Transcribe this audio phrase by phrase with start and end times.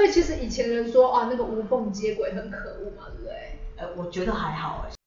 [0.00, 3.34] 所以其实以前人说啊，那个无缝接轨很可恶嘛，对不对？
[3.76, 4.99] 呃，我觉得还好哎。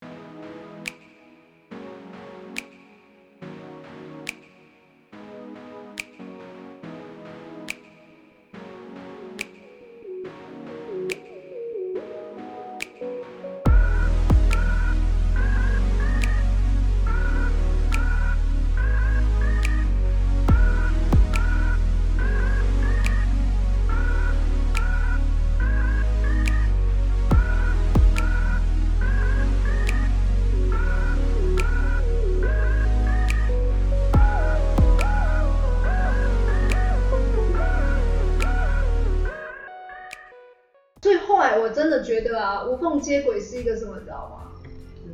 [42.03, 44.39] 觉得啊，无缝接轨是一个什么，你知道吗？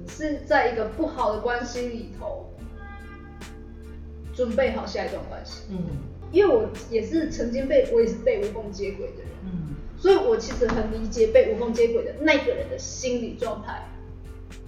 [0.08, 2.50] 是在一个不好的关系里头，
[4.34, 5.66] 准备好下一段关系。
[5.70, 5.78] 嗯，
[6.32, 9.28] 因为我也是曾经被，我也是被无缝接轨的人。
[9.46, 13.88] 嗯，所以我其实很理解被无缝接轨的那个人的心理状态，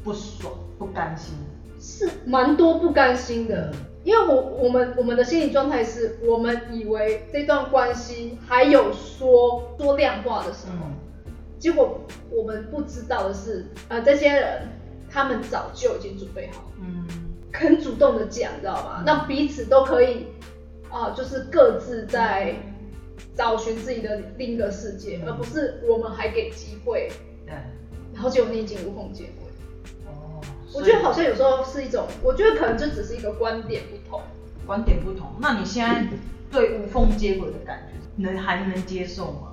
[0.04, 1.34] 不爽、不甘心，
[1.80, 3.74] 是蛮多不甘心的。
[4.04, 10.86] 因为我我们我们的心理状态是我们以为这段关系还有说说量化的时候。
[11.62, 14.68] 结果我们不知道的是，呃，这些人
[15.08, 17.06] 他们早就已经准备好，嗯，
[17.52, 19.04] 肯主动的讲，知道吗？
[19.06, 20.26] 让彼此都可以，
[20.90, 22.56] 啊，就是各自在
[23.36, 27.12] 找寻自己的另一个世界，而不是我们还给机会，
[27.46, 27.54] 对，
[28.12, 29.48] 然后结果你已经无缝接轨。
[30.08, 30.42] 哦，
[30.74, 34.20] 我觉得好像有时候是一种，我觉得可能就只是一个观点不同，
[34.66, 35.28] 观点不同。
[35.40, 36.08] 那你现在
[36.52, 39.50] 对无缝接轨的感觉，能还能接受吗？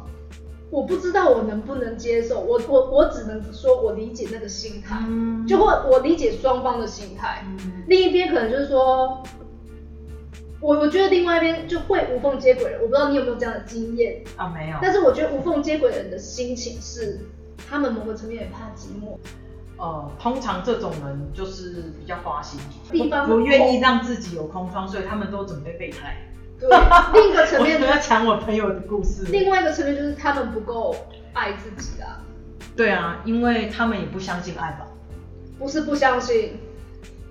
[0.70, 4.98] 我不知道我能不能接受，我我我只能说我理解那个心态，
[5.46, 7.44] 就会我理解双方的心态。
[7.86, 9.22] 另一边可能就是说，
[10.60, 12.78] 我我觉得另外一边就会无缝接轨了。
[12.82, 14.48] 我不知道你有没有这样的经验啊？
[14.48, 14.76] 没有。
[14.82, 17.20] 但是我觉得无缝接轨的人的心情是，
[17.68, 19.16] 他们某个层面也怕寂寞。
[19.78, 22.60] 呃，通常这种人就是比较花心，
[23.26, 26.16] 不愿意让自己有空窗，所以他们都准备备胎。
[26.60, 26.68] 对，
[27.12, 29.24] 另一个层面，我要抢我朋友的故事。
[29.30, 30.94] 另外一个层面就是他们不够
[31.32, 32.20] 爱自己啊。
[32.76, 34.86] 对啊，因为他们也不相信爱吧？
[35.58, 36.58] 不是不相信，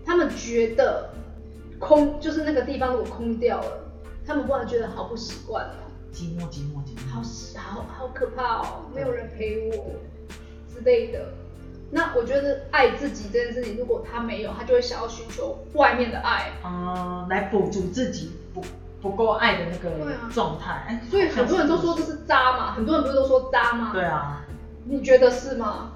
[0.05, 1.09] 他们觉得
[1.79, 3.79] 空就是那个地方如果空掉了，
[4.25, 5.91] 他们忽然觉得好不习惯哦。
[6.13, 7.57] 寂寞，寂寞，寂寞。
[7.57, 9.91] 好好好可怕哦，没有人陪我
[10.73, 11.33] 之类的。
[11.91, 18.63] 那我觉得爱自己这件事情，如果他没有，他就会想要寻求外面的爱啊，来补足自己不。
[19.01, 19.89] 不够爱的那个
[20.31, 23.91] 状态，哎，所以很多人都说这是渣嘛，很多人不是都说渣吗？
[23.93, 24.43] 对啊，
[24.85, 25.91] 你觉得是吗？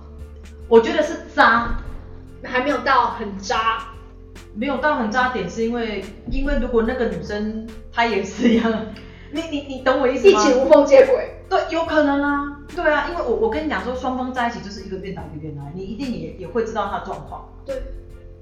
[0.68, 1.78] 我觉得是渣，
[2.44, 3.88] 还没有到很渣，
[4.54, 8.72] 没有到很渣点，是因为因为如果那个女生她也是一样，
[9.34, 10.40] 你你你懂我意思吗？
[10.40, 17.82] 一起无缝接轨，对，有可能啊，对啊，因为我我跟你讲说，双方在一起就是一个愿打一个愿挨，你一定也也会知道她的状况，对，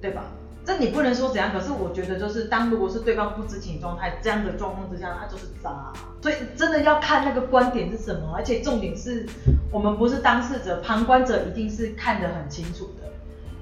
[0.01, 0.23] 对吧？
[0.65, 5.91] 这你不能说怎样，可是我觉得就是当如果是对方不知情状态这样的状况之下，他就是渣。
[6.21, 9.25] 所以真的要看那个观点是什么，而且重点是
[9.71, 13.09] 我们不是当事者，旁观者一定是看得很清楚的。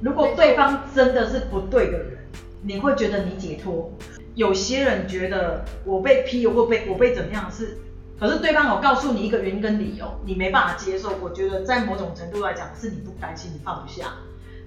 [0.02, 2.18] 如果对方真的是不对的人，
[2.64, 3.90] 你会觉得你解脱。
[4.36, 7.78] 有些人觉得我被批或被我被怎么样是，
[8.20, 11.12] 可是对方有告诉你一个原因跟理由，你没办法接受。
[11.22, 14.08] 我觉得在某种程度来讲是你不甘心，你放不下。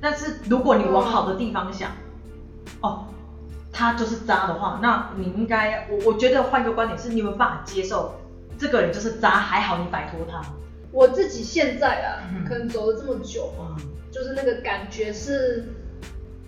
[0.01, 1.91] 但是如果你往好的地方想。
[2.81, 3.06] 哦，
[3.72, 8.14] 他就是渣的话，那你应该，我我觉得换一个观点是，你有没有办法接受
[8.58, 9.31] 这个人就是渣？
[9.31, 10.41] 还好你摆脱他。
[10.92, 13.76] 我自己现在啊，可能走了这么久嘛，
[14.10, 15.69] 就是那个感觉是，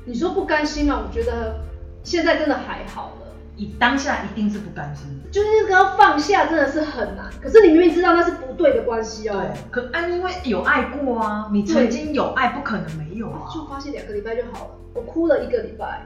[0.05, 1.01] 你说不甘心嘛？
[1.07, 1.61] 我觉得
[2.03, 3.22] 现在真的还好了。
[3.63, 7.31] 你当下一定是不甘心，就是那个要放下真的是很难。
[7.41, 9.41] 可是你明明知道那是不对的关系哦。
[9.41, 9.71] 对。
[9.71, 13.49] 可啊，因为有爱过啊，你曾经有爱，不可能没有啊。
[13.55, 14.71] 就发现两个礼拜就好了。
[14.95, 16.05] 我哭了一个礼拜，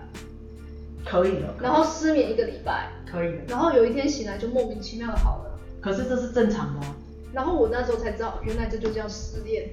[1.06, 1.54] 可以了。
[1.58, 3.44] 然后失眠一个礼拜，可以了。
[3.48, 5.58] 然后有一天醒来就莫名其妙的好了。
[5.80, 6.86] 可是这是正常的。
[7.32, 9.70] 然后我那时候才知道，原来这就叫失恋。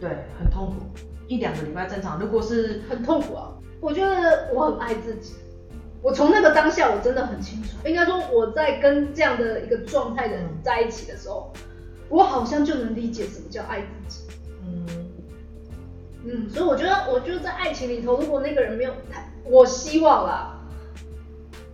[0.00, 0.86] 对，很痛苦。
[1.26, 3.50] 一两个礼拜正常，如果是很痛苦啊。
[3.80, 5.34] 我觉得我很爱自己。
[6.06, 11.52] 我从那个当下，我真的很清楚，应该说我在跟这样的一个状态的人在一起的时候，
[12.08, 14.20] 我好像就能理解什么叫爱自己。
[14.62, 14.86] 嗯。
[16.22, 20.60] 嗯，所以我觉得，我觉得在爱情里头，如果那个人没有太，我希望啦，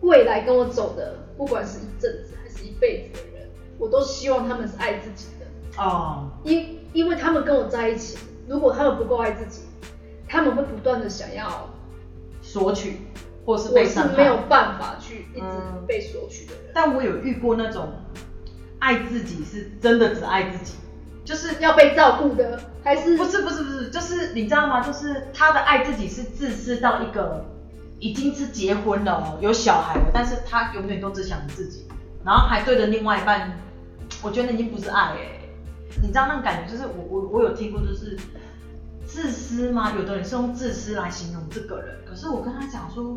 [0.00, 6.30] 未来跟我走的，不管是一阵子还是一辈子的人，我都希望他们是爱自己的哦。
[6.42, 8.16] 因因为他们跟我在一起，
[8.48, 9.64] 如果他们不够爱自己，
[10.26, 11.68] 他们会不断的想要
[12.40, 12.96] 索取，
[13.44, 14.10] 或是被伤害。
[14.10, 15.46] 我是没有办法去一直
[15.86, 16.70] 被索取的人。
[16.74, 17.88] 但我有遇过那种
[18.78, 20.74] 爱自己是真的只爱自己。
[21.24, 24.80] 就是要被照顾的，还是不是不是不是，就是你知道吗？
[24.80, 27.44] 就是他的爱自己是自私到一个
[28.00, 31.86] 已经是结婚了哦，有小孩了，但是他永远都只想着自己，
[32.24, 33.56] 然后还对着另外一半，
[34.20, 35.40] 我觉得那已经不是爱哎、
[36.02, 38.41] 你知道那种感觉，就是我我我有听过，就是自
[39.52, 39.92] 私吗？
[39.92, 43.14] 有的人是用自私来形容这个人，可是我跟他讲说，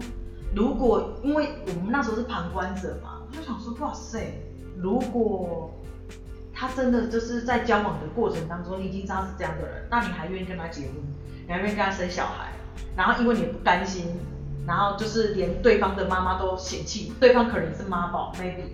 [0.54, 4.42] 如果因为我们那时候是旁观者嘛，我就想说，哇塞，
[4.78, 5.74] 如果
[6.54, 10.96] 他真的就是在交往的过程当中，你已经知道是这样的人，那你还愿意跟他结婚，
[11.48, 12.52] 你还愿意跟他生小孩，
[12.98, 14.20] 然后因为你不甘心，
[14.68, 18.66] 然后就是连对方的妈妈都嫌弃，对方可能是妈宝 maybe，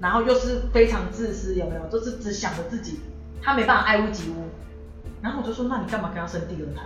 [0.00, 1.86] 然后又是非常自私，有没有？
[1.90, 3.00] 就是只想着自己，
[3.42, 4.48] 他没办法爱屋及乌。
[5.22, 6.80] 然后我就说，那你干嘛跟他生第二胎？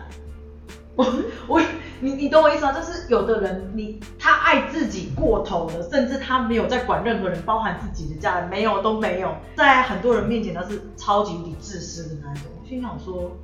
[0.97, 1.05] 我
[1.49, 1.61] 我
[2.01, 2.73] 你你懂我意思吗？
[2.73, 12.47] 就是有的人你他爱自己过头了，甚至他没有在管任何人，包含自己的家人，没有都没有，在很多人面前他是超级无敌自私的那一种。
[12.63, 13.37] 我心想说，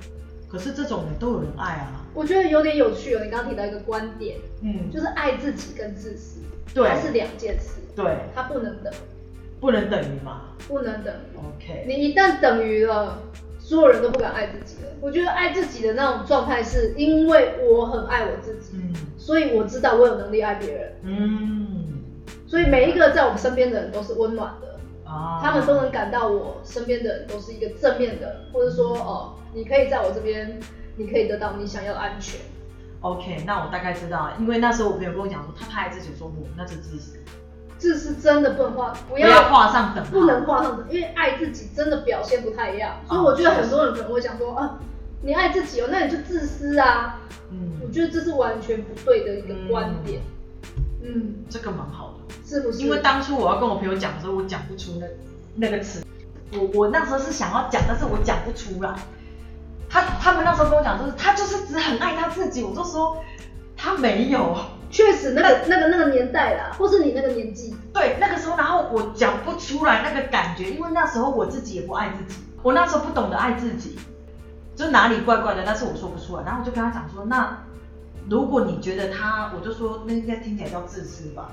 [0.47, 3.21] 可是这种人都有人爱啊，我觉得有点有趣哦。
[3.23, 6.39] 你刚刚提到一个观点，嗯，就是爱自己跟自私，
[6.73, 8.93] 对它是两件事，对，它不能等，
[9.59, 11.13] 不能等于嘛不能等。
[11.35, 13.17] ，OK，你一旦等于了，
[13.71, 14.89] 所有人都不敢爱自己了。
[14.99, 22.03] 我觉得爱自己的那种状态，是因为我很爱我自己，嗯所以我知道我有能力爱别人，嗯，
[22.45, 24.67] 所以每一个在我们身边的人都是温暖的。
[25.09, 30.59] 啊，他们都能感到我身边的人都是一个正面的，或者说哦，你可以在我这边，
[30.97, 32.41] 你可以得到你想要的安全。
[32.99, 37.17] OK，那我大概知道了，因为那时候我朋友跟我讲说，他怕爱自己，我说我那是自私，
[37.81, 42.97] 这是真的不能画，不不要画上等号，不能画上等，因为爱自己真的表现不太一样。
[43.07, 44.77] 所以我觉得很多人可能会讲说啊，
[45.23, 47.17] 你爱自己哦，那你就自私啊。
[47.49, 50.21] 嗯我嗯，觉得这是完全不对的一个观点。
[51.01, 52.35] 嗯，这个蛮好的。
[52.45, 52.77] 是不是？
[52.77, 55.07] 因为当初我要跟我朋友讲的时候，我讲不出那
[55.55, 56.05] 那个词，
[56.53, 58.93] 我我那时候是想要讲，但是我讲不出来。
[59.89, 63.17] 他他们那时候跟我讲，就是他就是只很爱他自己，我就说
[63.75, 64.55] 他没有。
[64.91, 73.97] 确实那个那个那个年代啦，或是你那个年纪，对，那个时候，然后我讲不出来那个感觉，因为那时候我自己也不爱自己，我那时候不懂得爱自己，
[74.75, 76.43] 就哪里怪怪的，但是我说不出来。
[76.43, 77.57] 然后我就跟他讲说，那
[78.29, 81.49] 如果你觉得他，我就说那应该听起来叫自私吧。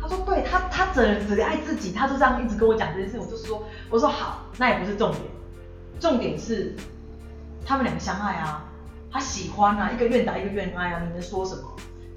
[0.00, 5.22] 他说对他他只只爱自己，他就这样一直跟我讲这件事，我就说我说好，那也不是重点，
[5.98, 6.74] 重点是
[7.66, 8.64] 他们两个相爱啊，
[9.10, 11.64] 他喜欢啊，一个愿打一个愿挨啊，你能说什么？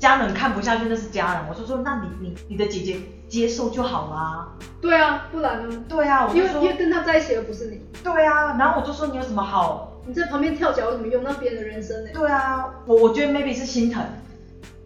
[0.04, 2.98] 家人看不下去那是家人，我就说那你你你的姐姐
[3.30, 4.50] 接受就好啦。
[4.82, 5.86] 对啊，不然呢？
[5.88, 9.94] 对啊，我因为因为跟他在一起的不是你，对啊，然后我就说你有什么好？
[10.06, 11.24] 你在旁边跳脚有什么用？
[11.24, 12.10] 那别人的人生呢？
[12.14, 14.04] 对啊，我我觉得 maybe 是心疼，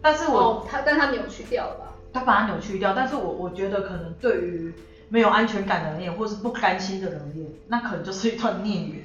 [0.00, 1.86] 但是我、哦，他但他扭曲掉了吧？
[2.12, 4.72] 他把它扭曲掉，但是我我觉得可能对于
[5.08, 9.04] 没有安全感的人也，或是不甘心的人也，那可能就是一段孽缘。